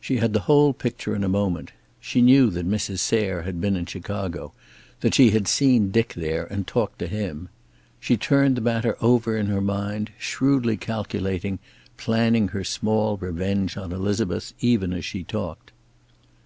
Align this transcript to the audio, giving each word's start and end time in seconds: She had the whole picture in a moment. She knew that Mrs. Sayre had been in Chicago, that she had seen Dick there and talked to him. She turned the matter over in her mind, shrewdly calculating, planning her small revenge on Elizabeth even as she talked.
She 0.00 0.16
had 0.16 0.32
the 0.32 0.40
whole 0.48 0.72
picture 0.72 1.14
in 1.14 1.22
a 1.22 1.28
moment. 1.28 1.72
She 2.00 2.22
knew 2.22 2.48
that 2.48 2.66
Mrs. 2.66 3.00
Sayre 3.00 3.42
had 3.42 3.60
been 3.60 3.76
in 3.76 3.84
Chicago, 3.84 4.54
that 5.00 5.12
she 5.14 5.28
had 5.32 5.46
seen 5.46 5.90
Dick 5.90 6.14
there 6.16 6.44
and 6.46 6.66
talked 6.66 6.98
to 7.00 7.06
him. 7.06 7.50
She 8.00 8.16
turned 8.16 8.56
the 8.56 8.62
matter 8.62 8.96
over 9.02 9.36
in 9.36 9.48
her 9.48 9.60
mind, 9.60 10.10
shrewdly 10.18 10.78
calculating, 10.78 11.58
planning 11.98 12.48
her 12.48 12.64
small 12.64 13.18
revenge 13.18 13.76
on 13.76 13.92
Elizabeth 13.92 14.54
even 14.60 14.94
as 14.94 15.04
she 15.04 15.22
talked. 15.22 15.72